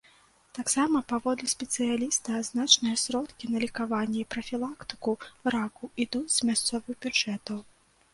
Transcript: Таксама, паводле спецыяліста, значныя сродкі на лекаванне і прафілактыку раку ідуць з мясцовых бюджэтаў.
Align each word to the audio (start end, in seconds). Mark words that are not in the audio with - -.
Таксама, 0.57 0.99
паводле 1.09 1.47
спецыяліста, 1.51 2.39
значныя 2.47 2.95
сродкі 3.01 3.49
на 3.55 3.61
лекаванне 3.65 4.17
і 4.23 4.27
прафілактыку 4.37 5.13
раку 5.57 5.91
ідуць 6.07 6.33
з 6.39 6.49
мясцовых 6.51 6.95
бюджэтаў. 7.07 7.57